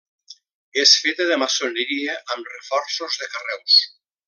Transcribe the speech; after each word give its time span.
És 0.83 0.93
feta 1.01 1.27
de 1.33 1.37
maçoneria 1.41 2.17
amb 2.37 2.51
reforços 2.55 3.21
de 3.25 3.31
carreus. 3.37 3.79